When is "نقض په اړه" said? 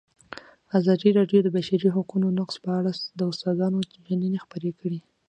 2.39-2.91